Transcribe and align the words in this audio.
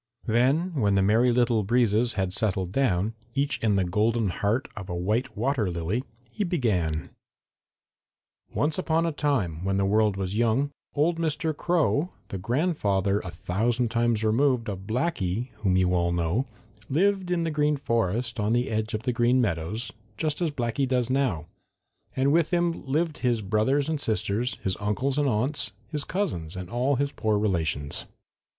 Then, 0.25 0.73
when 0.73 0.95
the 0.95 1.03
Merry 1.03 1.31
Little 1.31 1.61
Breezes 1.61 2.13
had 2.13 2.33
settled 2.33 2.71
down, 2.71 3.13
each 3.35 3.59
in 3.59 3.75
the 3.75 3.83
golden 3.83 4.29
heart 4.29 4.67
of 4.75 4.89
a 4.89 4.95
white 4.95 5.37
water 5.37 5.69
lily, 5.69 6.03
he 6.31 6.43
began: 6.43 7.11
"Once 8.51 8.79
upon 8.79 9.05
a 9.05 9.11
time, 9.11 9.63
when 9.63 9.77
the 9.77 9.85
world 9.85 10.17
was 10.17 10.33
young, 10.35 10.71
old 10.95 11.19
Mr. 11.19 11.55
Crow, 11.55 12.09
the 12.29 12.39
grandfather 12.39 13.19
a 13.19 13.29
thousand 13.29 13.91
times 13.91 14.23
removed 14.23 14.69
of 14.71 14.87
Blacky, 14.87 15.49
whom 15.57 15.77
you 15.77 15.93
all 15.93 16.11
know, 16.11 16.47
lived 16.89 17.29
in 17.29 17.43
the 17.43 17.51
Green 17.51 17.77
Forest 17.77 18.39
on 18.39 18.53
the 18.53 18.71
edge 18.71 18.95
of 18.95 19.03
the 19.03 19.13
Green 19.13 19.39
Meadows, 19.39 19.91
just 20.17 20.41
as 20.41 20.49
Blacky 20.49 20.87
does 20.87 21.11
now, 21.11 21.45
and 22.15 22.31
with 22.33 22.49
him 22.51 22.85
lived 22.87 23.19
his 23.19 23.43
brothers 23.43 23.87
and 23.87 24.01
sisters, 24.01 24.55
his 24.63 24.75
uncles 24.79 25.19
and 25.19 25.29
aunts, 25.29 25.73
his 25.89 26.05
cousins 26.05 26.55
and 26.55 26.71
all 26.71 26.95
his 26.95 27.11
poor 27.11 27.37
relations. 27.37 28.05